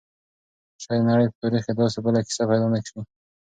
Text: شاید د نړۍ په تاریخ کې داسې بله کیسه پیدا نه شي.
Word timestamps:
شاید 0.83 1.01
د 1.03 1.07
نړۍ 1.09 1.25
په 1.31 1.37
تاریخ 1.43 1.63
کې 1.67 1.73
داسې 1.79 1.97
بله 2.05 2.19
کیسه 2.27 2.43
پیدا 2.51 2.67
نه 2.73 2.79
شي. 2.87 2.99